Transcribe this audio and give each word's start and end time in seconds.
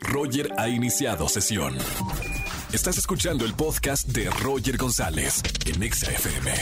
Roger 0.00 0.52
ha 0.58 0.68
iniciado 0.68 1.28
sesión. 1.28 1.76
Estás 2.72 2.98
escuchando 2.98 3.44
el 3.44 3.54
podcast 3.54 4.08
de 4.08 4.30
Roger 4.30 4.76
González 4.76 5.42
en 5.66 5.82
Exa 5.82 6.10
FM. 6.10 6.52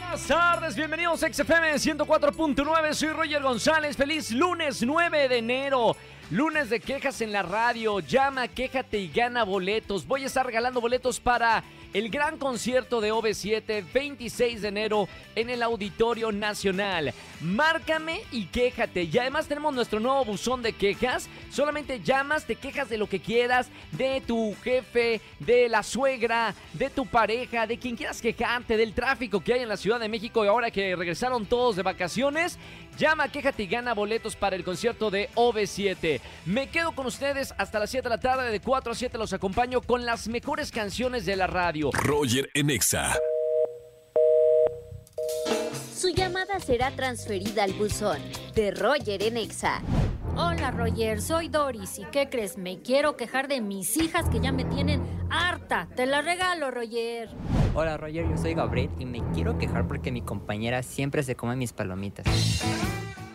Buenas 0.00 0.26
tardes, 0.26 0.76
bienvenidos 0.76 1.22
a 1.22 1.32
XFM 1.32 1.74
104.9, 1.74 2.92
soy 2.94 3.08
Roger 3.10 3.42
González, 3.42 3.96
feliz 3.96 4.30
lunes 4.30 4.82
9 4.82 5.28
de 5.28 5.38
enero, 5.38 5.96
lunes 6.30 6.70
de 6.70 6.80
quejas 6.80 7.20
en 7.20 7.32
la 7.32 7.42
radio, 7.42 8.00
llama, 8.00 8.48
quéjate 8.48 8.98
y 8.98 9.08
gana 9.08 9.44
boletos, 9.44 10.06
voy 10.06 10.22
a 10.24 10.26
estar 10.26 10.46
regalando 10.46 10.80
boletos 10.80 11.20
para 11.20 11.64
el 11.94 12.10
gran 12.10 12.38
concierto 12.38 13.00
de 13.00 13.12
OV7, 13.12 13.84
26 13.92 14.62
de 14.62 14.68
enero 14.68 15.08
en 15.36 15.48
el 15.48 15.62
Auditorio 15.62 16.32
Nacional. 16.32 17.14
Márcame 17.40 18.22
y 18.32 18.46
quéjate. 18.46 19.04
Y 19.04 19.16
además 19.16 19.46
tenemos 19.46 19.72
nuestro 19.72 20.00
nuevo 20.00 20.24
buzón 20.24 20.60
de 20.60 20.72
quejas. 20.72 21.28
Solamente 21.50 22.00
llamas, 22.00 22.46
te 22.46 22.56
quejas 22.56 22.88
de 22.88 22.98
lo 22.98 23.08
que 23.08 23.20
quieras, 23.20 23.68
de 23.92 24.20
tu 24.26 24.56
jefe, 24.64 25.20
de 25.38 25.68
la 25.68 25.84
suegra, 25.84 26.54
de 26.72 26.90
tu 26.90 27.06
pareja, 27.06 27.66
de 27.66 27.78
quien 27.78 27.96
quieras 27.96 28.20
quejarte, 28.20 28.76
del 28.76 28.92
tráfico 28.92 29.40
que 29.40 29.54
hay 29.54 29.60
en 29.60 29.68
la 29.68 29.76
Ciudad 29.76 30.00
de 30.00 30.08
México 30.08 30.44
y 30.44 30.48
ahora 30.48 30.72
que 30.72 30.96
regresaron 30.96 31.46
todos 31.46 31.76
de 31.76 31.82
vacaciones. 31.82 32.58
Llama, 32.98 33.28
quéjate 33.28 33.64
y 33.64 33.66
gana 33.66 33.92
boletos 33.92 34.36
para 34.36 34.54
el 34.54 34.62
concierto 34.62 35.10
de 35.10 35.28
OV7. 35.34 36.20
Me 36.46 36.68
quedo 36.68 36.92
con 36.92 37.06
ustedes 37.06 37.52
hasta 37.58 37.80
las 37.80 37.90
7 37.90 38.04
de 38.04 38.14
la 38.14 38.20
tarde, 38.20 38.50
de 38.50 38.60
4 38.60 38.92
a 38.92 38.94
7 38.94 39.18
los 39.18 39.32
acompaño 39.32 39.80
con 39.80 40.04
las 40.04 40.28
mejores 40.28 40.70
canciones 40.70 41.26
de 41.26 41.34
la 41.34 41.48
radio. 41.48 41.83
Roger 41.92 42.48
en 42.54 42.70
Exa. 42.70 43.14
Su 45.94 46.08
llamada 46.10 46.60
será 46.60 46.90
transferida 46.90 47.64
al 47.64 47.72
buzón 47.72 48.18
de 48.54 48.70
Roger 48.70 49.22
en 49.22 49.36
Exa. 49.36 49.82
Hola 50.36 50.70
Roger, 50.70 51.20
soy 51.20 51.48
Doris 51.48 51.98
y 51.98 52.04
¿qué 52.06 52.28
crees? 52.28 52.58
Me 52.58 52.80
quiero 52.82 53.16
quejar 53.16 53.48
de 53.48 53.60
mis 53.60 53.96
hijas 53.96 54.28
que 54.28 54.40
ya 54.40 54.52
me 54.52 54.64
tienen 54.64 55.02
harta. 55.30 55.88
Te 55.94 56.06
la 56.06 56.22
regalo, 56.22 56.70
Roger. 56.70 57.30
Hola 57.74 57.96
Roger, 57.96 58.28
yo 58.28 58.36
soy 58.36 58.54
Gabriel 58.54 58.90
y 58.98 59.04
me 59.04 59.22
quiero 59.32 59.58
quejar 59.58 59.86
porque 59.86 60.10
mi 60.10 60.22
compañera 60.22 60.82
siempre 60.82 61.22
se 61.22 61.36
come 61.36 61.56
mis 61.56 61.72
palomitas. 61.72 62.26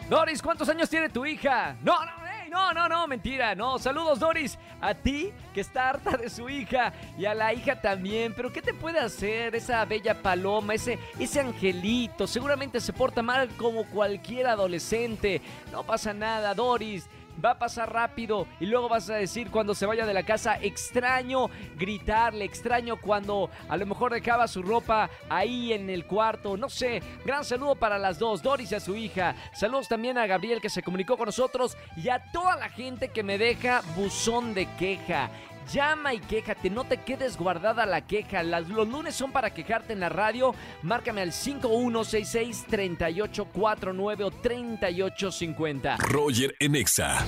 Doris, 0.10 0.42
¿cuántos 0.42 0.68
años 0.70 0.90
tiene 0.90 1.10
tu 1.10 1.26
hija? 1.26 1.78
No, 1.84 1.94
no, 2.04 2.12
no, 2.50 2.74
no, 2.74 2.90
no, 2.90 3.08
mentira, 3.08 3.56
no. 3.56 3.80
Saludos, 3.80 4.20
Doris, 4.20 4.58
a 4.82 4.94
ti 4.94 5.32
que 5.54 5.62
está 5.62 5.90
harta 5.90 6.18
de 6.18 6.30
su 6.30 6.50
hija 6.50 6.94
y 7.18 7.26
a 7.26 7.34
la 7.34 7.54
hija 7.54 7.80
también. 7.80 8.34
Pero 8.36 8.52
¿qué 8.52 8.62
te 8.62 8.74
puede 8.74 9.00
hacer 9.00 9.56
esa 9.56 9.84
bella 9.86 10.22
paloma, 10.22 10.74
ese, 10.74 11.00
ese 11.20 11.40
angelito? 11.40 12.28
Seguramente 12.28 12.80
se 12.80 12.94
porta 12.94 13.22
mal 13.22 13.50
como 13.58 13.86
cualquier 13.86 14.48
adolescente. 14.48 15.42
No 15.72 15.84
pasa 15.84 16.14
nada, 16.14 16.54
Doris 16.54 17.08
va 17.44 17.52
a 17.52 17.60
pasar 17.60 17.92
rápido 17.92 18.48
y 18.60 18.66
luego 18.66 18.90
vas 18.90 19.10
a 19.10 19.16
decir 19.16 19.50
cuando 19.50 19.74
se 19.76 19.86
vaya 19.86 20.06
de 20.06 20.14
la 20.14 20.24
casa, 20.24 20.58
extraño 20.62 21.50
gritarle, 21.78 22.46
extraño 22.46 22.98
cuando 22.98 23.50
a 23.68 23.78
lo 23.78 23.86
mejor 23.86 24.14
dejaba 24.14 24.48
su 24.48 24.62
ropa 24.62 25.10
ahí 25.30 25.74
en 25.74 25.90
el 25.90 26.06
cuarto, 26.06 26.58
no 26.58 26.70
sé. 26.70 27.02
Gran 27.26 27.44
saludo 27.44 27.76
para 27.76 27.98
las 27.98 28.20
dos, 28.20 28.42
Doris 28.42 28.72
y 28.72 28.76
a 28.76 28.80
su 28.80 28.96
hija. 28.96 29.36
Saludos 29.54 29.88
también 29.88 30.18
a 30.18 30.28
Gabriel 30.28 30.62
que 30.62 30.70
se 30.70 30.84
comunicó 30.84 31.18
con 31.18 31.28
nosotros 31.28 31.78
y 31.96 32.10
a 32.10 32.32
toda 32.32 32.56
la 32.58 32.70
gente 32.70 33.10
que 33.10 33.24
me 33.24 33.38
deja 33.38 33.82
buzón 33.96 34.54
de 34.54 34.68
queja. 34.76 35.30
Llama 35.72 36.14
y 36.14 36.20
quéjate, 36.20 36.70
no 36.70 36.84
te 36.84 36.98
quedes 36.98 37.38
guardada 37.38 37.86
la 37.86 38.06
queja. 38.08 38.44
Las, 38.44 38.68
los 38.70 38.88
lunes 38.88 39.16
son 39.16 39.32
para 39.32 39.54
quejarte 39.54 39.94
en 39.94 40.00
la 40.00 40.10
radio. 40.10 40.56
Márcame 40.82 41.22
al 41.22 41.32
5166-3849 41.32 44.24
o 44.24 44.32
3850. 44.32 45.98
Roger 45.98 46.56
en 46.60 46.76
Exa. 46.76 47.20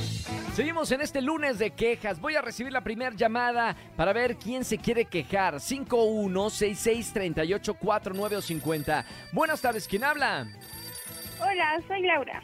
Seguimos 0.55 0.91
en 0.91 1.01
este 1.01 1.21
lunes 1.21 1.59
de 1.59 1.69
quejas. 1.71 2.19
Voy 2.19 2.35
a 2.35 2.41
recibir 2.41 2.73
la 2.73 2.81
primera 2.81 3.15
llamada 3.15 3.75
para 3.95 4.11
ver 4.11 4.37
quién 4.37 4.65
se 4.65 4.79
quiere 4.79 5.05
quejar. 5.05 5.53
5166-3849 5.55 8.35
o 8.35 8.41
50. 8.41 9.05
Buenas 9.31 9.61
tardes, 9.61 9.87
¿quién 9.87 10.03
habla? 10.03 10.47
Hola, 11.39 11.79
soy 11.87 12.01
Laura. 12.01 12.43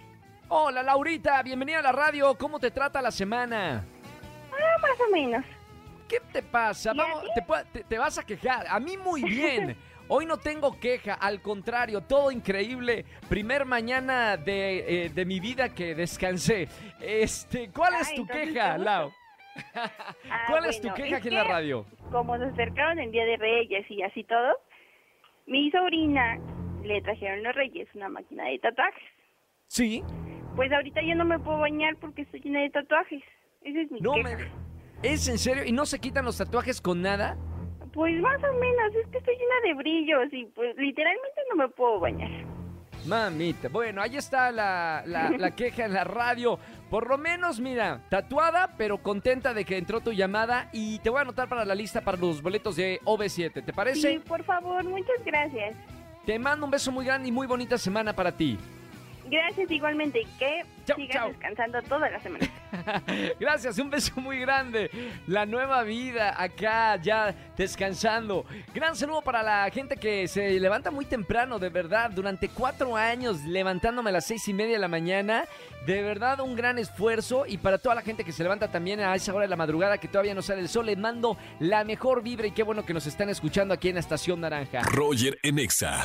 Hola, 0.49 0.81
Laurita, 0.81 1.43
bienvenida 1.43 1.79
a 1.79 1.81
la 1.81 1.91
radio. 1.91 2.33
¿Cómo 2.37 2.57
te 2.59 2.71
trata 2.71 3.01
la 3.01 3.11
semana? 3.11 3.83
Ah, 4.51 4.77
más 4.81 5.01
o 5.01 5.09
menos. 5.11 5.43
¿Qué 6.07 6.17
te 6.31 6.41
pasa? 6.41 6.91
¿Y 6.93 6.99
a 6.99 7.03
Vamos, 7.03 7.23
te, 7.33 7.79
te- 7.79 7.83
te 7.85 7.97
vas 7.97 8.17
a 8.17 8.25
quejar. 8.25 8.65
A 8.69 8.79
mí 8.79 8.97
muy 8.97 9.23
bien. 9.29 9.75
Hoy 10.09 10.25
no 10.25 10.37
tengo 10.37 10.79
queja, 10.79 11.15
al 11.15 11.41
contrario, 11.41 11.99
todo 12.01 12.31
increíble. 12.31 13.03
Primer 13.27 13.65
mañana 13.65 14.37
de, 14.37 15.05
eh, 15.05 15.09
de 15.09 15.25
mi 15.25 15.41
vida 15.41 15.75
que 15.75 15.95
descansé. 15.95 16.69
Este, 17.01 17.69
¿cuál 17.71 17.95
es 17.95 18.09
Ay, 18.09 18.15
tu 18.15 18.25
queja. 18.27 18.77
Lau? 18.77 19.11
Ah, 19.73 20.43
¿Cuál 20.47 20.65
es 20.67 20.79
tu 20.79 20.93
queja 20.93 21.07
es 21.07 21.13
aquí 21.15 21.29
en 21.29 21.33
la 21.33 21.43
radio? 21.43 21.83
Como 22.11 22.37
se 22.37 22.43
acercaron 22.45 22.99
el 22.99 23.11
Día 23.11 23.25
de 23.25 23.37
Reyes 23.37 23.89
y 23.89 24.03
así 24.03 24.23
todo, 24.23 24.53
mi 25.47 25.71
sobrina 25.71 26.37
le 26.83 27.01
trajeron 27.01 27.41
los 27.41 27.55
Reyes 27.55 27.87
una 27.95 28.07
máquina 28.07 28.45
de 28.45 28.59
tatuajes. 28.59 29.01
Sí. 29.65 30.03
Pues 30.55 30.71
ahorita 30.71 31.01
yo 31.01 31.15
no 31.15 31.25
me 31.25 31.39
puedo 31.39 31.57
bañar 31.57 31.95
porque 31.97 32.21
estoy 32.21 32.39
llena 32.41 32.61
de 32.61 32.69
tatuajes. 32.69 33.23
Esa 33.63 33.81
es 33.81 33.91
mi 33.91 33.99
No 33.99 34.13
queja. 34.13 34.37
me. 34.37 34.45
¿Es 35.03 35.27
en 35.27 35.37
serio? 35.37 35.63
¿Y 35.65 35.71
no 35.71 35.85
se 35.85 35.99
quitan 35.99 36.25
los 36.25 36.37
tatuajes 36.37 36.81
con 36.81 37.01
nada? 37.01 37.37
Pues 37.93 38.19
más 38.21 38.37
o 38.43 38.53
menos, 38.59 38.95
es 39.03 39.07
que 39.09 39.17
estoy 39.19 39.35
llena 39.35 39.55
de 39.65 39.73
brillos 39.75 40.27
y 40.31 40.45
pues 40.47 40.75
literalmente 40.77 41.41
no 41.49 41.55
me 41.55 41.69
puedo 41.69 41.99
bañar. 41.99 42.29
Mamita, 43.05 43.69
bueno, 43.69 44.01
ahí 44.01 44.17
está 44.17 44.51
la, 44.51 45.03
la- 45.05 45.29
la 45.37 45.51
queja 45.51 45.85
en 45.85 45.93
la 45.93 46.03
radio. 46.03 46.59
Por 46.89 47.07
lo 47.09 47.17
menos, 47.17 47.59
mira, 47.59 48.01
tatuada, 48.09 48.75
pero 48.77 48.97
contenta 49.01 49.53
de 49.53 49.65
que 49.65 49.77
entró 49.77 50.01
tu 50.01 50.11
llamada 50.13 50.69
y 50.73 50.99
te 50.99 51.09
voy 51.09 51.19
a 51.19 51.21
anotar 51.21 51.47
para 51.47 51.63
la 51.65 51.75
lista 51.75 52.01
para 52.01 52.17
los 52.17 52.41
boletos 52.41 52.75
de 52.75 52.99
OV7. 53.05 53.63
¿Te 53.63 53.73
parece? 53.73 54.13
Sí, 54.13 54.19
por 54.19 54.43
favor, 54.43 54.83
muchas 54.83 55.23
gracias. 55.25 55.75
Te 56.25 56.37
mando 56.39 56.65
un 56.65 56.71
beso 56.71 56.91
muy 56.91 57.05
grande 57.05 57.29
y 57.29 57.31
muy 57.31 57.47
bonita 57.47 57.77
semana 57.77 58.13
para 58.13 58.31
ti. 58.31 58.57
Gracias 59.29 59.69
igualmente 59.71 60.21
y 60.21 60.25
que 60.37 60.63
Chau, 60.85 60.95
sigas 60.95 61.17
chau. 61.17 61.29
descansando 61.29 61.81
toda 61.83 62.09
la 62.09 62.19
semana. 62.21 62.47
Gracias, 63.39 63.77
un 63.77 63.89
beso 63.89 64.13
muy 64.21 64.39
grande. 64.39 64.89
La 65.27 65.45
nueva 65.45 65.83
vida 65.83 66.41
acá 66.41 66.95
ya 67.01 67.35
descansando. 67.57 68.45
Gran 68.73 68.95
saludo 68.95 69.21
para 69.21 69.43
la 69.43 69.69
gente 69.69 69.97
que 69.97 70.27
se 70.27 70.59
levanta 70.59 70.91
muy 70.91 71.05
temprano, 71.05 71.59
de 71.59 71.69
verdad. 71.69 72.11
Durante 72.11 72.49
cuatro 72.49 72.95
años 72.95 73.43
levantándome 73.43 74.09
a 74.09 74.13
las 74.13 74.25
seis 74.25 74.47
y 74.47 74.53
media 74.53 74.73
de 74.73 74.79
la 74.79 74.87
mañana. 74.87 75.45
De 75.85 76.01
verdad, 76.01 76.39
un 76.39 76.55
gran 76.55 76.77
esfuerzo. 76.79 77.45
Y 77.45 77.57
para 77.57 77.77
toda 77.77 77.95
la 77.95 78.01
gente 78.01 78.23
que 78.23 78.31
se 78.31 78.43
levanta 78.43 78.69
también 78.69 78.99
a 79.01 79.13
esa 79.15 79.33
hora 79.33 79.43
de 79.43 79.49
la 79.49 79.55
madrugada 79.55 79.97
que 79.97 80.07
todavía 80.07 80.33
no 80.33 80.41
sale 80.41 80.61
el 80.61 80.69
sol, 80.69 80.85
les 80.85 80.97
mando 80.97 81.37
la 81.59 81.83
mejor 81.83 82.23
vibra 82.23 82.47
y 82.47 82.51
qué 82.51 82.63
bueno 82.63 82.85
que 82.85 82.93
nos 82.93 83.07
están 83.07 83.29
escuchando 83.29 83.73
aquí 83.73 83.89
en 83.89 83.95
la 83.95 84.01
Estación 84.01 84.39
Naranja. 84.41 84.81
Roger 84.83 85.37
en 85.43 85.59
Exa. 85.59 86.01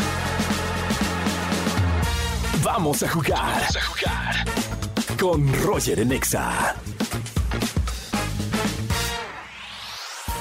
Vamos 2.65 3.03
a 3.03 3.09
jugar. 3.09 3.41
Vamos 3.41 3.77
a 3.77 3.83
jugar. 3.83 5.19
Con 5.19 5.65
Roger 5.65 5.99
en 5.99 6.13
Exa. 6.13 6.77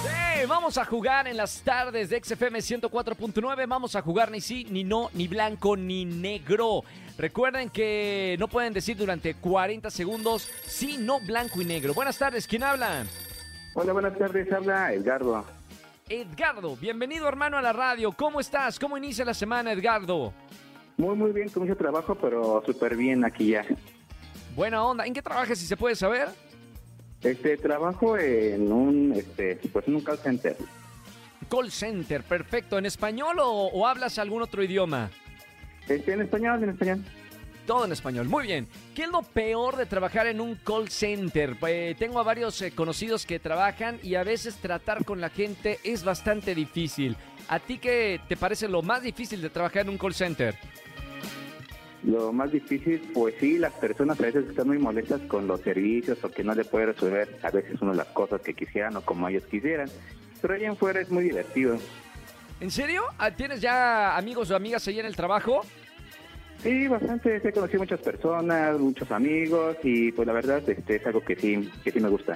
¡Hey! 0.08 0.46
Vamos 0.48 0.78
a 0.78 0.86
jugar 0.86 1.28
en 1.28 1.38
las 1.38 1.62
tardes 1.62 2.12
de 2.12 2.24
XFM 2.24 2.60
104.9. 2.60 3.68
Vamos 3.68 3.96
a 3.96 4.04
jugar 4.04 4.30
ni 4.30 4.40
sí, 4.40 4.68
ni 4.70 4.84
no, 4.84 5.10
ni 5.14 5.28
blanco, 5.28 5.76
ni 5.76 6.06
negro. 6.06 6.84
Recuerden 7.18 7.72
que 7.72 8.36
no 8.40 8.48
pueden 8.48 8.74
decir 8.74 8.98
durante 8.98 9.34
40 9.34 9.90
segundos 9.90 10.48
sí, 10.68 10.98
no, 11.00 11.20
blanco 11.22 11.60
y 11.60 11.66
negro. 11.66 11.96
Buenas 11.96 12.20
tardes, 12.20 12.46
¿quién 12.46 12.64
habla? 12.64 13.06
Hola, 13.74 13.94
buenas 13.94 14.16
tardes. 14.16 14.52
Habla 14.54 14.94
Edgardo. 14.94 15.44
Edgardo, 16.08 16.76
bienvenido 16.76 17.28
hermano 17.28 17.58
a 17.58 17.64
la 17.64 17.74
radio. 17.74 18.12
¿Cómo 18.12 18.40
estás? 18.40 18.78
¿Cómo 18.78 18.96
inicia 18.96 19.26
la 19.26 19.34
semana, 19.34 19.72
Edgardo? 19.72 20.34
Muy, 21.02 21.16
muy 21.16 21.32
bien, 21.32 21.50
con 21.50 21.64
mucho 21.64 21.76
trabajo, 21.76 22.14
pero 22.14 22.62
súper 22.64 22.96
bien 22.96 23.26
aquí 23.26 23.48
ya. 23.48 23.66
Buena 24.56 24.86
onda. 24.86 25.04
¿En 25.08 25.16
qué 25.16 25.22
trabajas, 25.24 25.58
si 25.58 25.66
se 25.66 25.76
puede 25.76 25.96
saber? 25.96 26.28
Este, 27.24 27.58
trabajo 27.58 28.20
en 28.20 28.72
un, 28.72 29.12
este, 29.14 29.56
pues 29.74 29.88
en 29.88 29.96
un 29.96 30.02
call 30.02 30.20
center. 30.20 30.56
Call 31.50 31.72
center, 31.72 32.22
perfecto. 32.22 32.78
¿En 32.78 32.86
español 32.86 33.40
o, 33.40 33.50
o 33.50 33.88
hablas 33.88 34.20
algún 34.20 34.44
otro 34.44 34.62
idioma? 34.62 35.10
Este, 35.90 36.14
en 36.14 36.22
español, 36.22 36.64
en 36.64 36.70
español. 36.70 37.04
Todo 37.66 37.86
en 37.86 37.94
español. 37.94 38.30
Muy 38.30 38.46
bien. 38.46 38.68
¿Qué 38.94 39.06
es 39.06 39.10
lo 39.10 39.24
peor 39.24 39.78
de 39.78 39.88
trabajar 39.88 40.28
en 40.28 40.40
un 40.40 40.54
call 40.54 40.90
center? 40.90 41.58
Eh, 41.68 41.96
tengo 41.98 42.20
a 42.20 42.24
varios 42.24 42.62
eh, 42.62 42.74
conocidos 42.76 43.26
que 43.26 43.40
trabajan 43.40 43.98
y 44.04 44.14
a 44.14 44.24
veces 44.24 44.58
tratar 44.58 45.04
con 45.04 45.20
la 45.20 45.30
gente 45.30 45.80
es 45.84 46.04
bastante 46.04 46.54
difícil. 46.54 47.18
¿A 47.48 47.58
ti 47.58 47.80
qué 47.80 48.22
te 48.30 48.38
parece 48.38 48.68
lo 48.68 48.84
más 48.84 49.02
difícil 49.02 49.42
de 49.42 49.50
trabajar 49.50 49.82
en 49.82 49.90
un 49.90 49.98
call 49.98 50.14
center? 50.14 50.56
Lo 52.04 52.34
más 52.34 52.52
difícil, 52.52 53.12
pues 53.14 53.36
sí, 53.40 53.60
las 53.60 53.74
personas 53.74 54.20
a 54.20 54.24
veces 54.24 54.50
están 54.50 54.68
muy 54.68 54.80
molestas 54.80 55.22
con 55.22 55.48
los 55.48 55.62
servicios 55.62 56.24
o 56.24 56.32
que 56.32 56.44
no 56.44 56.56
le 56.56 56.66
puede 56.66 56.88
resolver 56.88 57.38
a 57.44 57.52
veces 57.52 57.80
uno 57.80 57.94
las 57.94 58.08
cosas 58.08 58.42
que 58.42 58.56
quisieran 58.56 58.96
o 58.98 59.02
como 59.02 59.28
ellos 59.28 59.44
quisieran. 59.46 59.90
Pero 60.42 60.56
allá 60.56 60.68
en 60.68 60.78
fuera 60.78 61.00
es 61.00 61.12
muy 61.12 61.24
divertido. 61.24 61.78
¿En 62.60 62.72
serio? 62.72 63.04
Ah, 63.20 63.32
¿Tienes 63.32 63.62
ya 63.62 64.18
amigos 64.18 64.50
o 64.50 64.56
amigas 64.56 64.88
ahí 64.88 65.00
en 65.00 65.06
el 65.06 65.16
trabajo? 65.16 65.62
Sí, 66.64 66.88
bastante. 66.88 67.42
He 67.44 67.52
conocido 67.52 67.80
muchas 67.80 68.00
personas, 68.02 68.80
muchos 68.80 69.12
amigos 69.12 69.78
y 69.84 70.12
pues 70.12 70.28
la 70.28 70.34
verdad 70.34 70.68
este, 70.68 70.96
es 70.96 71.06
algo 71.06 71.22
que 71.22 71.36
sí, 71.36 71.72
que 71.84 71.92
sí 71.92 72.00
me 72.00 72.10
gusta. 72.10 72.36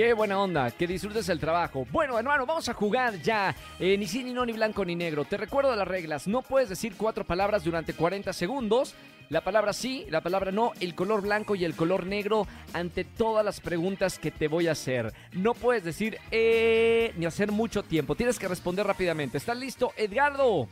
Qué 0.00 0.14
buena 0.14 0.40
onda, 0.40 0.70
que 0.70 0.86
disfrutes 0.86 1.28
el 1.28 1.38
trabajo. 1.38 1.86
Bueno, 1.92 2.18
hermano, 2.18 2.46
vamos 2.46 2.66
a 2.70 2.72
jugar 2.72 3.20
ya. 3.20 3.54
Eh, 3.78 3.98
ni 3.98 4.06
sí, 4.06 4.24
ni 4.24 4.32
no, 4.32 4.46
ni 4.46 4.54
blanco, 4.54 4.82
ni 4.82 4.96
negro. 4.96 5.26
Te 5.26 5.36
recuerdo 5.36 5.76
las 5.76 5.86
reglas. 5.86 6.26
No 6.26 6.40
puedes 6.40 6.70
decir 6.70 6.94
cuatro 6.96 7.22
palabras 7.22 7.64
durante 7.64 7.92
40 7.92 8.32
segundos. 8.32 8.94
La 9.28 9.42
palabra 9.42 9.74
sí, 9.74 10.06
la 10.08 10.22
palabra 10.22 10.52
no, 10.52 10.72
el 10.80 10.94
color 10.94 11.20
blanco 11.20 11.54
y 11.54 11.66
el 11.66 11.76
color 11.76 12.06
negro 12.06 12.46
ante 12.72 13.04
todas 13.04 13.44
las 13.44 13.60
preguntas 13.60 14.18
que 14.18 14.30
te 14.30 14.48
voy 14.48 14.68
a 14.68 14.72
hacer. 14.72 15.12
No 15.32 15.52
puedes 15.52 15.84
decir 15.84 16.16
eh, 16.30 17.12
ni 17.18 17.26
hacer 17.26 17.52
mucho 17.52 17.82
tiempo. 17.82 18.14
Tienes 18.14 18.38
que 18.38 18.48
responder 18.48 18.86
rápidamente. 18.86 19.36
¿Estás 19.36 19.58
listo, 19.58 19.92
Edgardo? 19.98 20.66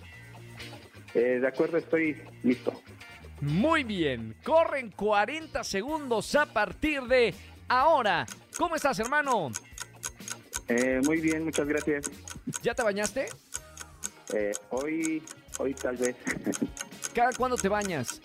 Eh, 1.13 1.39
de 1.39 1.47
acuerdo, 1.47 1.77
estoy 1.77 2.17
listo. 2.45 2.73
Muy 3.43 3.85
bien. 3.85 4.37
Corren 4.43 4.91
40 4.91 5.63
segundos 5.65 6.35
a 6.35 6.47
partir 6.47 7.03
de 7.03 7.35
ahora. 7.69 8.25
¿Cómo 8.59 8.75
estás, 8.77 8.99
hermano? 8.99 9.51
Eh, 10.69 11.01
muy 11.05 11.21
bien, 11.21 11.45
muchas 11.45 11.67
gracias. 11.67 12.11
¿Ya 12.63 12.75
te 12.75 12.83
bañaste? 12.83 13.29
Eh, 14.35 14.53
hoy, 14.71 15.23
hoy 15.59 15.75
tal 15.75 15.97
vez. 15.97 16.17
¿Cada 17.15 17.33
cuándo 17.33 17.57
te 17.57 17.69
bañas? 17.69 18.21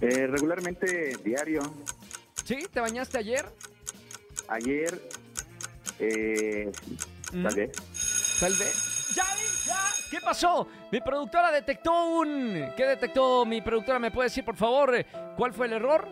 Eh, 0.00 0.26
regularmente 0.26 1.16
diario. 1.24 1.60
¿Sí? 2.44 2.66
¿Te 2.72 2.80
bañaste 2.80 3.18
ayer? 3.18 3.44
Ayer, 4.48 5.00
eh, 5.98 6.72
Mm. 7.30 7.42
tal 7.42 7.54
vez. 7.56 7.72
Tal 8.40 8.52
vez. 8.54 9.08
¡Ya, 9.14 9.24
vi, 9.34 9.68
ya! 9.68 9.84
¿Qué 10.10 10.18
pasó? 10.22 10.66
Mi 10.90 10.98
productora 11.02 11.52
detectó 11.52 12.06
un... 12.06 12.70
¿Qué 12.74 12.86
detectó 12.86 13.44
mi 13.44 13.60
productora? 13.60 13.98
¿Me 13.98 14.10
puede 14.10 14.30
decir, 14.30 14.46
por 14.46 14.56
favor, 14.56 14.94
eh, 14.94 15.06
cuál 15.36 15.52
fue 15.52 15.66
el 15.66 15.74
error? 15.74 16.08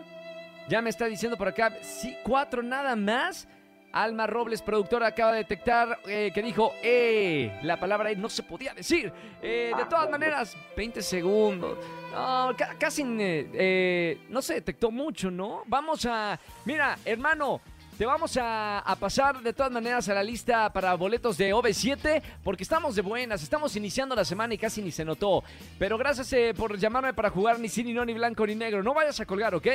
Ya 0.67 0.81
me 0.81 0.89
está 0.89 1.05
diciendo 1.05 1.37
por 1.37 1.47
acá, 1.47 1.73
sí, 1.81 2.15
cuatro 2.23 2.61
nada 2.61 2.95
más. 2.95 3.47
Alma 3.93 4.27
Robles, 4.27 4.61
productora, 4.61 5.07
acaba 5.07 5.31
de 5.31 5.37
detectar 5.39 5.99
eh, 6.07 6.29
que 6.33 6.41
dijo, 6.43 6.73
eh, 6.83 7.57
la 7.63 7.79
palabra 7.79 8.11
no 8.15 8.29
se 8.29 8.43
podía 8.43 8.73
decir. 8.73 9.11
Eh, 9.41 9.71
de 9.75 9.85
todas 9.85 10.09
maneras, 10.09 10.55
20 10.75 11.01
segundos. 11.01 11.77
No, 12.11 12.53
ca- 12.57 12.75
casi, 12.77 13.01
eh, 13.03 13.49
eh, 13.53 14.17
no 14.29 14.41
se 14.41 14.55
detectó 14.55 14.91
mucho, 14.91 15.31
¿no? 15.31 15.63
Vamos 15.67 16.05
a, 16.05 16.37
mira, 16.65 16.97
hermano, 17.05 17.61
te 17.97 18.05
vamos 18.05 18.37
a, 18.39 18.83
pasar 18.99 19.41
de 19.41 19.53
todas 19.53 19.71
maneras 19.71 20.07
a 20.09 20.13
la 20.13 20.21
lista 20.21 20.71
para 20.71 20.93
boletos 20.93 21.37
de 21.37 21.55
OV7 21.55 22.21
porque 22.43 22.63
estamos 22.63 22.93
de 22.95 23.01
buenas, 23.01 23.41
estamos 23.41 23.75
iniciando 23.77 24.15
la 24.15 24.25
semana 24.25 24.53
y 24.53 24.57
casi 24.59 24.81
ni 24.81 24.91
se 24.91 25.05
notó. 25.05 25.43
Pero 25.79 25.97
gracias 25.97 26.35
por 26.55 26.77
llamarme 26.77 27.13
para 27.13 27.29
jugar 27.31 27.57
ni 27.57 27.69
sí, 27.69 27.83
ni 27.83 27.93
no, 27.93 28.05
ni 28.05 28.13
blanco, 28.13 28.45
ni 28.45 28.53
negro. 28.53 28.83
No 28.83 28.93
vayas 28.93 29.19
a 29.21 29.25
colgar, 29.25 29.55
¿ok? 29.55 29.67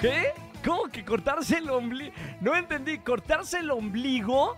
¿Qué? 0.00 0.32
¿Cómo 0.64 0.84
que 0.84 1.04
cortarse 1.04 1.58
el 1.58 1.68
ombligo? 1.70 2.12
No 2.40 2.54
entendí, 2.54 2.98
¿cortarse 2.98 3.58
el 3.58 3.70
ombligo? 3.70 4.56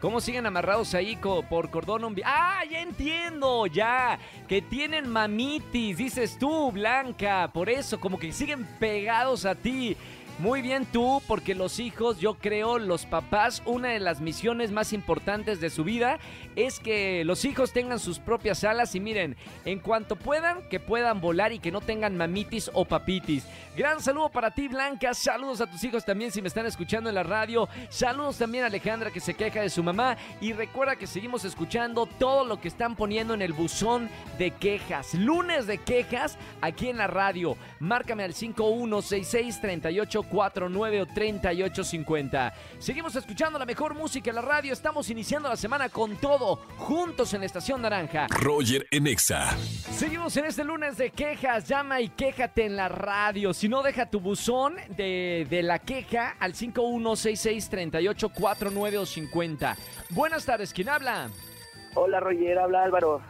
¿Cómo 0.00 0.20
siguen 0.20 0.46
amarrados 0.46 0.94
ahí 0.94 1.16
co- 1.16 1.42
por 1.42 1.70
cordón 1.70 2.04
umbilical? 2.04 2.32
¡Ah, 2.36 2.60
ya 2.70 2.80
entiendo! 2.80 3.66
Ya, 3.66 4.18
que 4.46 4.60
tienen 4.62 5.08
mamitis, 5.08 5.96
dices 5.96 6.38
tú, 6.38 6.70
Blanca. 6.70 7.50
Por 7.52 7.68
eso, 7.70 7.98
como 7.98 8.18
que 8.18 8.30
siguen 8.32 8.64
pegados 8.78 9.44
a 9.46 9.54
ti. 9.54 9.96
Muy 10.38 10.60
bien 10.60 10.84
tú, 10.84 11.22
porque 11.26 11.54
los 11.54 11.80
hijos, 11.80 12.20
yo 12.20 12.34
creo, 12.34 12.78
los 12.78 13.06
papás, 13.06 13.62
una 13.64 13.88
de 13.88 14.00
las 14.00 14.20
misiones 14.20 14.70
más 14.70 14.92
importantes 14.92 15.60
de 15.60 15.70
su 15.70 15.82
vida 15.82 16.18
es 16.56 16.78
que 16.78 17.24
los 17.24 17.46
hijos 17.46 17.72
tengan 17.72 17.98
sus 17.98 18.18
propias 18.18 18.62
alas 18.62 18.94
y 18.94 19.00
miren, 19.00 19.34
en 19.64 19.78
cuanto 19.78 20.14
puedan, 20.14 20.68
que 20.68 20.78
puedan 20.78 21.22
volar 21.22 21.52
y 21.52 21.58
que 21.58 21.72
no 21.72 21.80
tengan 21.80 22.18
mamitis 22.18 22.70
o 22.74 22.84
papitis. 22.84 23.46
Gran 23.76 24.00
saludo 24.02 24.28
para 24.28 24.50
ti, 24.50 24.68
Blanca. 24.68 25.14
Saludos 25.14 25.62
a 25.62 25.70
tus 25.70 25.82
hijos 25.84 26.04
también 26.04 26.30
si 26.30 26.42
me 26.42 26.48
están 26.48 26.66
escuchando 26.66 27.08
en 27.08 27.14
la 27.14 27.22
radio. 27.22 27.66
Saludos 27.88 28.36
también 28.36 28.64
a 28.64 28.66
Alejandra 28.66 29.10
que 29.10 29.20
se 29.20 29.32
queja 29.34 29.62
de 29.62 29.70
su 29.70 29.82
mamá. 29.82 30.18
Y 30.42 30.52
recuerda 30.52 30.96
que 30.96 31.06
seguimos 31.06 31.46
escuchando 31.46 32.06
todo 32.06 32.44
lo 32.44 32.60
que 32.60 32.68
están 32.68 32.94
poniendo 32.94 33.32
en 33.32 33.40
el 33.42 33.54
buzón 33.54 34.10
de 34.38 34.50
quejas. 34.50 35.14
Lunes 35.14 35.66
de 35.66 35.78
quejas 35.78 36.38
aquí 36.60 36.88
en 36.88 36.96
la 36.98 37.06
radio. 37.06 37.56
Márcame 37.80 38.24
al 38.24 38.32
5166-3849 38.34 40.25
o 40.25 40.25
3850. 40.30 42.54
Seguimos 42.78 43.16
escuchando 43.16 43.58
la 43.58 43.66
mejor 43.66 43.94
música 43.94 44.30
en 44.30 44.36
la 44.36 44.42
radio. 44.42 44.72
Estamos 44.72 45.10
iniciando 45.10 45.48
la 45.48 45.56
semana 45.56 45.88
con 45.88 46.16
todo, 46.16 46.60
juntos 46.78 47.34
en 47.34 47.40
la 47.40 47.46
Estación 47.46 47.82
Naranja. 47.82 48.26
Roger 48.30 48.86
en 48.90 49.06
Exa. 49.06 49.56
Seguimos 49.92 50.36
en 50.36 50.46
este 50.46 50.64
lunes 50.64 50.96
de 50.96 51.10
quejas. 51.10 51.68
Llama 51.68 52.00
y 52.00 52.08
quéjate 52.10 52.66
en 52.66 52.76
la 52.76 52.88
radio. 52.88 53.52
Si 53.54 53.68
no, 53.68 53.82
deja 53.82 54.10
tu 54.10 54.20
buzón 54.20 54.74
de, 54.96 55.46
de 55.48 55.62
la 55.62 55.78
queja 55.78 56.34
al 56.38 56.54
5166-3849 56.54 58.98
o 58.98 59.06
50. 59.06 59.76
Buenas 60.10 60.44
tardes, 60.44 60.72
¿quién 60.72 60.88
habla? 60.88 61.28
Hola 61.94 62.20
Roger, 62.20 62.58
habla 62.58 62.82
Álvaro. 62.84 63.20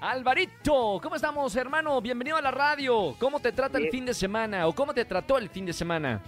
Alvarito, 0.00 0.98
¿cómo 1.02 1.16
estamos, 1.16 1.56
hermano? 1.56 2.00
Bienvenido 2.00 2.36
a 2.36 2.42
la 2.42 2.50
radio. 2.50 3.14
¿Cómo 3.18 3.40
te 3.40 3.52
trata 3.52 3.78
el 3.78 3.88
fin 3.90 4.04
de 4.04 4.12
semana? 4.12 4.66
¿O 4.66 4.74
cómo 4.74 4.92
te 4.92 5.04
trató 5.06 5.38
el 5.38 5.48
fin 5.48 5.64
de 5.64 5.72
semana? 5.72 6.20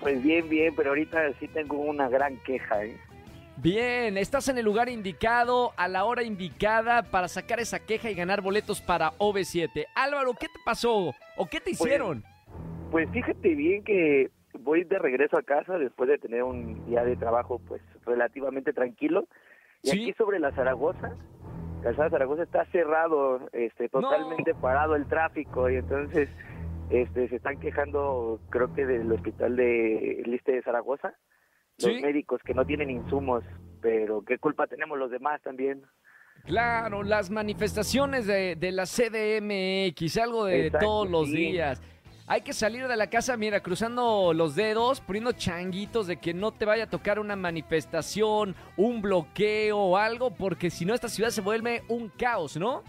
Pues 0.00 0.22
bien, 0.22 0.48
bien, 0.48 0.74
pero 0.74 0.90
ahorita 0.90 1.32
sí 1.38 1.48
tengo 1.48 1.76
una 1.76 2.08
gran 2.08 2.36
queja, 2.38 2.84
¿eh? 2.84 2.96
Bien, 3.56 4.16
estás 4.16 4.48
en 4.48 4.56
el 4.56 4.64
lugar 4.64 4.88
indicado, 4.88 5.72
a 5.76 5.86
la 5.86 6.04
hora 6.04 6.22
indicada 6.22 7.02
para 7.02 7.28
sacar 7.28 7.60
esa 7.60 7.78
queja 7.78 8.10
y 8.10 8.14
ganar 8.14 8.40
boletos 8.40 8.80
para 8.80 9.10
OV7. 9.18 9.86
Álvaro, 9.94 10.32
¿qué 10.32 10.46
te 10.46 10.58
pasó? 10.64 11.14
¿O 11.36 11.46
qué 11.46 11.60
te 11.60 11.72
hicieron? 11.72 12.24
Pues 12.90 13.10
fíjate 13.10 13.54
bien 13.54 13.84
que 13.84 14.30
voy 14.60 14.84
de 14.84 14.98
regreso 14.98 15.36
a 15.36 15.42
casa 15.42 15.78
después 15.78 16.08
de 16.08 16.16
tener 16.16 16.42
un 16.42 16.86
día 16.86 17.04
de 17.04 17.16
trabajo 17.16 17.60
pues 17.68 17.82
relativamente 18.06 18.72
tranquilo. 18.72 19.26
Y 19.82 19.90
Sí. 19.90 20.02
aquí 20.02 20.12
sobre 20.14 20.38
la 20.38 20.52
Zaragoza, 20.52 21.12
Calzada 21.82 22.10
Zaragoza 22.10 22.42
está 22.42 22.64
cerrado, 22.66 23.40
este, 23.52 23.88
totalmente 23.90 24.54
parado 24.54 24.96
el 24.96 25.06
tráfico 25.06 25.68
y 25.70 25.76
entonces 25.76 26.28
este, 26.90 27.28
se 27.28 27.36
están 27.36 27.58
quejando 27.60 28.40
creo 28.50 28.72
que 28.74 28.84
del 28.86 29.10
hospital 29.12 29.56
de 29.56 30.22
Liste 30.26 30.52
de 30.52 30.62
Zaragoza, 30.62 31.14
los 31.78 31.92
Sí. 31.96 32.02
médicos 32.02 32.40
que 32.44 32.52
no 32.54 32.64
tienen 32.66 32.90
insumos, 32.90 33.42
pero 33.80 34.22
qué 34.22 34.38
culpa 34.38 34.66
tenemos 34.66 34.98
los 34.98 35.10
demás 35.10 35.40
también. 35.42 35.82
Claro, 36.44 37.02
las 37.02 37.30
manifestaciones 37.30 38.26
de, 38.26 38.56
de 38.56 38.72
la 38.72 38.84
CDMX, 38.86 40.16
algo 40.18 40.44
de 40.46 40.66
Exacto, 40.66 40.86
todos 40.86 41.10
los 41.10 41.28
sí. 41.28 41.36
días. 41.36 41.82
Hay 42.32 42.42
que 42.42 42.52
salir 42.52 42.86
de 42.86 42.96
la 42.96 43.08
casa, 43.08 43.36
mira, 43.36 43.58
cruzando 43.58 44.32
los 44.32 44.54
dedos, 44.54 45.00
poniendo 45.00 45.32
changuitos 45.32 46.06
de 46.06 46.18
que 46.18 46.32
no 46.32 46.52
te 46.52 46.64
vaya 46.64 46.84
a 46.84 46.86
tocar 46.88 47.18
una 47.18 47.34
manifestación, 47.34 48.54
un 48.76 49.02
bloqueo 49.02 49.76
o 49.76 49.96
algo, 49.96 50.30
porque 50.30 50.70
si 50.70 50.84
no 50.84 50.94
esta 50.94 51.08
ciudad 51.08 51.30
se 51.30 51.40
vuelve 51.40 51.82
un 51.88 52.08
caos, 52.08 52.56
¿no? 52.56 52.84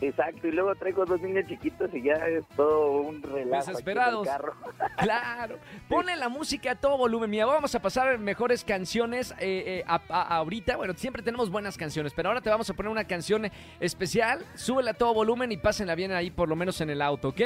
Exacto, 0.00 0.48
y 0.48 0.50
luego 0.50 0.74
traigo 0.74 1.04
dos 1.04 1.20
niños 1.20 1.46
chiquitos 1.46 1.88
y 1.94 2.02
ya 2.02 2.14
es 2.14 2.44
todo 2.56 2.90
un 3.02 3.22
relajo. 3.22 3.36
aquí 3.38 3.44
en 3.44 3.54
el 3.54 3.60
Desesperados. 3.66 4.26
carro. 4.26 4.54
Claro. 4.98 5.58
Ponle 5.88 6.16
la 6.16 6.28
música 6.28 6.72
a 6.72 6.74
todo 6.74 6.98
volumen. 6.98 7.30
Mira, 7.30 7.46
vamos 7.46 7.72
a 7.76 7.80
pasar 7.80 8.18
mejores 8.18 8.64
canciones 8.64 9.30
eh, 9.38 9.62
eh, 9.66 9.84
a- 9.86 10.00
a- 10.08 10.36
ahorita. 10.38 10.76
Bueno, 10.76 10.94
siempre 10.96 11.22
tenemos 11.22 11.48
buenas 11.48 11.78
canciones, 11.78 12.12
pero 12.12 12.28
ahora 12.30 12.40
te 12.40 12.50
vamos 12.50 12.68
a 12.68 12.74
poner 12.74 12.90
una 12.90 13.04
canción 13.04 13.48
especial. 13.78 14.44
Súbela 14.56 14.90
a 14.90 14.94
todo 14.94 15.14
volumen 15.14 15.52
y 15.52 15.58
pásenla 15.58 15.94
bien 15.94 16.10
ahí, 16.10 16.32
por 16.32 16.48
lo 16.48 16.56
menos 16.56 16.80
en 16.80 16.90
el 16.90 17.00
auto, 17.02 17.28
¿ok? 17.28 17.40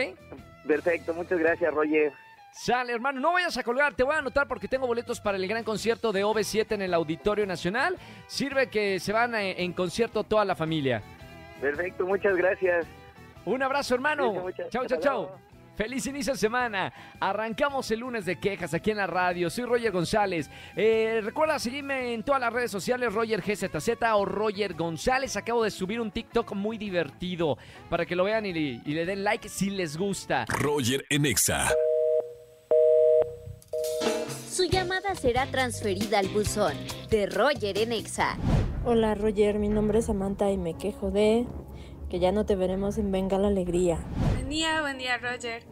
Perfecto, 0.66 1.14
muchas 1.14 1.38
gracias, 1.38 1.73
Roger. 1.73 2.12
Sale, 2.52 2.92
hermano, 2.92 3.21
no 3.21 3.33
vayas 3.33 3.56
a 3.59 3.64
colgar, 3.64 3.94
te 3.94 4.04
voy 4.04 4.14
a 4.14 4.18
anotar 4.18 4.47
porque 4.47 4.68
tengo 4.68 4.87
boletos 4.87 5.21
para 5.21 5.37
el 5.37 5.49
gran 5.49 5.64
concierto 5.64 6.12
de 6.12 6.25
OV7 6.25 6.73
en 6.73 6.83
el 6.83 6.94
Auditorio 6.94 7.47
Nacional. 7.47 7.97
Sirve 8.28 8.68
que 8.68 9.00
se 9.00 9.12
van 9.12 9.35
eh, 9.35 9.62
en 9.64 9.73
concierto 9.73 10.23
toda 10.23 10.44
la 10.44 10.54
familia. 10.54 11.02
Perfecto, 11.61 12.06
muchas 12.06 12.37
gracias. 12.37 12.87
Un 13.44 13.62
abrazo, 13.62 13.94
hermano. 13.94 14.47
Chao, 14.71 14.87
chao, 14.87 15.00
chao. 15.00 15.54
Feliz 15.76 16.07
inicio 16.07 16.35
de 16.35 16.38
semana. 16.38 16.93
Arrancamos 17.19 17.90
el 17.90 18.00
lunes 18.00 18.25
de 18.25 18.38
quejas 18.38 18.75
aquí 18.75 18.90
en 18.93 18.99
la 18.99 19.07
radio. 19.07 19.50
Soy 19.50 19.64
Roger 19.64 19.90
González. 19.90 20.49
Eh, 20.76 21.21
recuerda 21.23 21.59
seguirme 21.59 22.14
en 22.14 22.23
todas 22.23 22.40
las 22.40 22.52
redes 22.52 22.71
sociales, 22.71 23.12
Roger 23.12 23.43
GZZ 23.43 23.90
o 24.14 24.25
Roger 24.25 24.75
González. 24.75 25.37
Acabo 25.37 25.64
de 25.64 25.71
subir 25.71 26.00
un 26.00 26.11
TikTok 26.11 26.52
muy 26.54 26.78
divertido 26.78 27.59
para 27.90 28.07
que 28.07 28.14
lo 28.14 28.25
vean 28.25 28.47
y, 28.47 28.50
y 28.50 28.95
le 28.95 29.04
den 29.04 29.25
like 29.25 29.49
si 29.49 29.71
les 29.71 29.97
gusta. 29.97 30.45
Roger 30.49 31.04
Enexa. 31.11 31.71
Su 34.49 34.64
llamada 34.66 35.16
será 35.16 35.47
transferida 35.47 36.21
al 36.21 36.28
buzón 36.28 36.75
de 37.11 37.26
Roger 37.26 37.76
en 37.76 37.90
Exa. 37.90 38.37
Hola 38.85 39.16
Roger, 39.16 39.59
mi 39.59 39.69
nombre 39.69 39.99
es 39.99 40.07
Samantha 40.07 40.52
y 40.52 40.57
me 40.57 40.75
quejo 40.75 41.11
de 41.11 41.45
que 42.09 42.21
ya 42.21 42.31
no 42.31 42.47
te 42.47 42.54
veremos 42.54 42.97
en 42.99 43.11
Venga 43.11 43.37
la 43.37 43.49
Alegría. 43.49 43.99
Buen 44.45 44.53
día, 44.53 44.83
buen 44.83 44.99
día 44.99 45.17
Roger. 45.17 45.63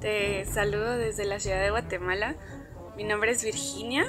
Te 0.00 0.44
saludo 0.44 0.96
desde 0.96 1.24
la 1.24 1.40
ciudad 1.40 1.60
de 1.60 1.70
Guatemala. 1.70 2.36
Mi 2.96 3.02
nombre 3.02 3.32
es 3.32 3.42
Virginia 3.42 4.04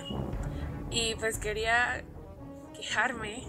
y 0.91 1.15
pues 1.15 1.39
quería 1.39 2.03
quejarme 2.75 3.43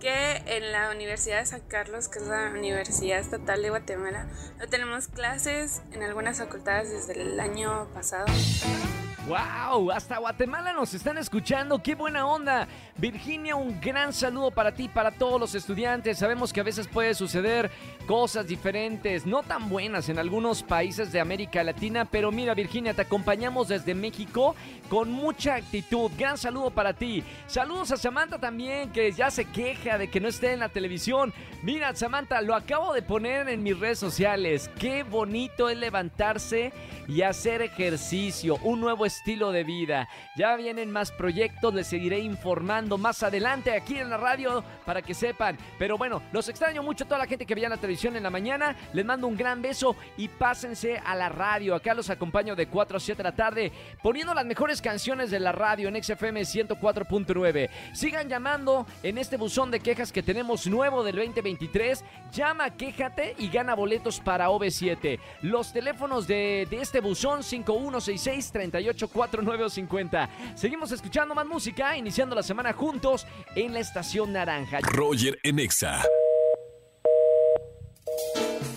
que 0.00 0.36
en 0.46 0.72
la 0.72 0.90
Universidad 0.92 1.40
de 1.40 1.46
San 1.46 1.60
Carlos, 1.60 2.08
que 2.08 2.20
es 2.20 2.26
la 2.26 2.52
Universidad 2.56 3.18
Estatal 3.18 3.60
de 3.60 3.68
Guatemala, 3.68 4.28
no 4.58 4.66
tenemos 4.66 5.08
clases 5.08 5.82
en 5.92 6.02
algunas 6.02 6.38
facultades 6.38 6.90
desde 6.90 7.20
el 7.20 7.38
año 7.38 7.86
pasado. 7.92 8.24
¡Wow! 9.28 9.92
Hasta 9.92 10.18
Guatemala 10.18 10.72
nos 10.72 10.94
están 10.94 11.16
escuchando. 11.16 11.80
¡Qué 11.80 11.94
buena 11.94 12.26
onda! 12.26 12.66
Virginia, 12.96 13.54
un 13.54 13.80
gran 13.80 14.12
saludo 14.12 14.50
para 14.50 14.72
ti, 14.72 14.88
para 14.88 15.12
todos 15.12 15.40
los 15.40 15.54
estudiantes. 15.54 16.18
Sabemos 16.18 16.52
que 16.52 16.60
a 16.60 16.64
veces 16.64 16.88
puede 16.88 17.14
suceder 17.14 17.70
cosas 18.06 18.48
diferentes, 18.48 19.24
no 19.24 19.44
tan 19.44 19.68
buenas 19.68 20.08
en 20.08 20.18
algunos 20.18 20.64
países 20.64 21.12
de 21.12 21.20
América 21.20 21.62
Latina, 21.62 22.04
pero 22.04 22.32
mira, 22.32 22.52
Virginia, 22.54 22.94
te 22.94 23.02
acompañamos 23.02 23.68
desde 23.68 23.94
México 23.94 24.56
con 24.88 25.12
mucha 25.12 25.54
actitud. 25.54 26.10
Gran 26.18 26.36
saludo 26.36 26.70
para 26.70 26.92
ti. 26.92 27.22
Saludos 27.46 27.92
a 27.92 27.96
Samantha 27.96 28.38
también, 28.38 28.90
que 28.90 29.12
ya 29.12 29.30
se 29.30 29.44
queja 29.44 29.98
de 29.98 30.10
que 30.10 30.20
no 30.20 30.28
esté 30.28 30.52
en 30.52 30.60
la 30.60 30.68
televisión. 30.68 31.32
Mira, 31.62 31.94
Samantha, 31.94 32.42
lo 32.42 32.56
acabo 32.56 32.92
de 32.92 33.02
poner 33.02 33.48
en 33.48 33.62
mis 33.62 33.78
redes 33.78 34.00
sociales. 34.00 34.68
Qué 34.80 35.04
bonito 35.04 35.68
es 35.68 35.78
levantarse 35.78 36.72
y 37.06 37.22
hacer 37.22 37.62
ejercicio. 37.62 38.56
Un 38.62 38.80
nuevo 38.80 39.06
estilo 39.12 39.52
de 39.52 39.64
vida. 39.64 40.08
Ya 40.36 40.56
vienen 40.56 40.90
más 40.90 41.12
proyectos, 41.12 41.74
les 41.74 41.86
seguiré 41.86 42.18
informando 42.20 42.98
más 42.98 43.22
adelante 43.22 43.72
aquí 43.72 43.98
en 43.98 44.10
la 44.10 44.16
radio 44.16 44.64
para 44.86 45.02
que 45.02 45.14
sepan. 45.14 45.58
Pero 45.78 45.98
bueno, 45.98 46.22
los 46.32 46.48
extraño 46.48 46.82
mucho 46.82 47.04
a 47.04 47.06
toda 47.06 47.18
la 47.18 47.26
gente 47.26 47.46
que 47.46 47.54
veía 47.54 47.68
la 47.68 47.76
televisión 47.76 48.16
en 48.16 48.22
la 48.22 48.30
mañana. 48.30 48.74
Les 48.92 49.04
mando 49.04 49.26
un 49.26 49.36
gran 49.36 49.60
beso 49.60 49.96
y 50.16 50.28
pásense 50.28 50.98
a 50.98 51.14
la 51.14 51.28
radio. 51.28 51.74
Acá 51.74 51.94
los 51.94 52.10
acompaño 52.10 52.56
de 52.56 52.66
4 52.66 52.96
a 52.96 53.00
7 53.00 53.18
de 53.18 53.22
la 53.22 53.36
tarde 53.36 53.72
poniendo 54.02 54.34
las 54.34 54.46
mejores 54.46 54.80
canciones 54.80 55.30
de 55.30 55.40
la 55.40 55.52
radio 55.52 55.88
en 55.88 56.02
XFM 56.02 56.40
104.9. 56.40 57.68
Sigan 57.92 58.28
llamando 58.28 58.86
en 59.02 59.18
este 59.18 59.36
buzón 59.36 59.70
de 59.70 59.80
quejas 59.80 60.10
que 60.10 60.22
tenemos 60.22 60.66
nuevo 60.66 61.04
del 61.04 61.16
2023. 61.16 62.04
Llama, 62.32 62.70
quéjate 62.70 63.34
y 63.38 63.48
gana 63.48 63.74
boletos 63.74 64.20
para 64.20 64.48
OV7. 64.48 65.18
Los 65.42 65.72
teléfonos 65.72 66.26
de, 66.26 66.66
de 66.70 66.80
este 66.80 67.00
buzón 67.00 67.42
5166 67.42 68.52
38 68.52 69.01
4950. 69.08 70.28
Seguimos 70.54 70.92
escuchando 70.92 71.34
más 71.34 71.46
música, 71.46 71.96
iniciando 71.96 72.34
la 72.34 72.42
semana 72.42 72.72
juntos 72.72 73.26
en 73.54 73.72
la 73.74 73.80
estación 73.80 74.32
naranja. 74.32 74.80
Roger 74.82 75.38
Enexa. 75.42 76.02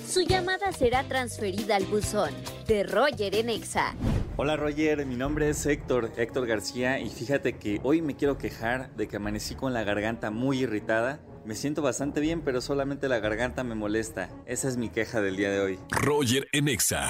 Su 0.08 0.22
llamada 0.22 0.72
será 0.72 1.03
transferida 1.03 1.75
al 1.75 1.86
buzón 1.86 2.32
de 2.67 2.84
Roger 2.84 3.36
Enexa. 3.36 3.96
Hola 4.38 4.55
Roger, 4.55 5.05
mi 5.05 5.15
nombre 5.15 5.50
es 5.50 5.65
Héctor, 5.65 6.12
Héctor 6.17 6.46
García 6.48 7.00
y 7.00 7.10
fíjate 7.10 7.58
que 7.58 7.79
hoy 7.84 8.01
me 8.01 8.15
quiero 8.15 8.38
quejar 8.38 8.96
de 8.96 9.08
que 9.08 9.17
amanecí 9.17 9.55
con 9.55 9.74
la 9.74 9.84
garganta 9.84 10.32
muy 10.32 10.60
irritada. 10.60 11.20
Me 11.46 11.55
siento 11.55 11.82
bastante 11.82 12.22
bien, 12.22 12.41
pero 12.41 12.60
solamente 12.60 13.08
la 13.08 13.20
garganta 13.20 13.63
me 13.63 13.75
molesta. 13.75 14.29
Esa 14.46 14.67
es 14.67 14.77
mi 14.77 14.89
queja 14.89 15.22
del 15.22 15.38
día 15.38 15.51
de 15.51 15.60
hoy. 15.60 15.79
Roger 15.89 16.48
Enexa. 16.51 17.08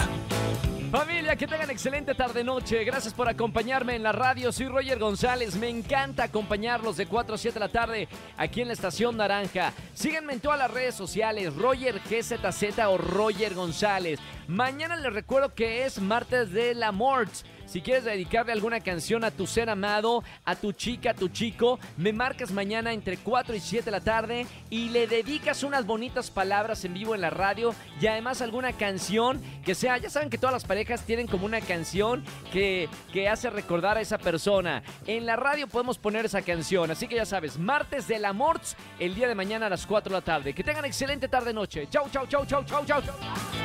Que 1.25 1.47
tengan 1.47 1.69
excelente 1.69 2.15
tarde-noche. 2.15 2.85
Gracias 2.85 3.13
por 3.13 3.27
acompañarme 3.27 3.95
en 3.95 4.03
la 4.03 4.13
radio. 4.13 4.53
Soy 4.53 4.69
Roger 4.69 4.99
González. 4.99 5.57
Me 5.57 5.67
encanta 5.67 6.23
acompañarlos 6.23 6.95
de 6.95 7.07
4 7.07 7.35
a 7.35 7.37
7 7.37 7.53
de 7.55 7.59
la 7.59 7.67
tarde 7.67 8.07
aquí 8.37 8.61
en 8.61 8.67
la 8.67 8.73
Estación 8.73 9.17
Naranja. 9.17 9.73
Síganme 9.95 10.33
en 10.33 10.39
todas 10.39 10.59
las 10.59 10.71
redes 10.71 10.95
sociales, 10.95 11.53
Roger 11.55 11.99
GZZ 12.09 12.79
o 12.87 12.97
Roger 12.97 13.53
González. 13.53 14.19
Mañana 14.47 14.95
les 14.95 15.11
recuerdo 15.11 15.53
que 15.53 15.85
es 15.85 15.99
martes 15.99 16.53
de 16.53 16.73
la 16.73 16.93
Morts. 16.93 17.43
Si 17.65 17.81
quieres 17.81 18.05
dedicarle 18.05 18.51
alguna 18.51 18.79
canción 18.79 19.23
a 19.23 19.31
tu 19.31 19.47
ser 19.47 19.69
amado, 19.69 20.23
a 20.45 20.55
tu 20.55 20.71
chica, 20.71 21.11
a 21.11 21.13
tu 21.13 21.29
chico, 21.29 21.79
me 21.97 22.13
marcas 22.13 22.51
mañana 22.51 22.93
entre 22.93 23.17
4 23.17 23.55
y 23.55 23.59
7 23.59 23.85
de 23.85 23.91
la 23.91 24.01
tarde 24.01 24.45
y 24.69 24.89
le 24.89 25.07
dedicas 25.07 25.63
unas 25.63 25.85
bonitas 25.85 26.31
palabras 26.31 26.85
en 26.85 26.93
vivo 26.93 27.15
en 27.15 27.21
la 27.21 27.29
radio 27.29 27.73
y 27.99 28.07
además 28.07 28.41
alguna 28.41 28.73
canción 28.73 29.41
que 29.63 29.75
sea, 29.75 29.97
ya 29.97 30.09
saben 30.09 30.29
que 30.29 30.37
todas 30.37 30.53
las 30.53 30.65
parejas 30.65 31.05
tienen 31.05 31.27
como 31.27 31.45
una 31.45 31.61
canción 31.61 32.23
que, 32.51 32.87
que 33.11 33.27
hace 33.27 33.49
recordar 33.49 33.97
a 33.97 34.01
esa 34.01 34.17
persona. 34.17 34.83
En 35.07 35.25
la 35.25 35.35
radio 35.35 35.67
podemos 35.67 35.97
poner 35.97 36.25
esa 36.25 36.41
canción, 36.41 36.91
así 36.91 37.07
que 37.07 37.15
ya 37.15 37.25
sabes, 37.25 37.57
martes 37.57 38.07
de 38.07 38.19
la 38.19 38.33
Morts, 38.33 38.75
el 38.99 39.15
día 39.15 39.27
de 39.27 39.35
mañana 39.35 39.65
a 39.67 39.69
las 39.69 39.85
4 39.85 40.09
de 40.09 40.19
la 40.19 40.23
tarde. 40.23 40.53
Que 40.53 40.63
tengan 40.63 40.85
excelente 40.85 41.27
tarde-noche. 41.27 41.87
Chau, 41.89 42.09
chau, 42.09 42.27
chau, 42.27 42.45
chau, 42.45 42.63
chau, 42.63 42.85
chau. 42.85 43.64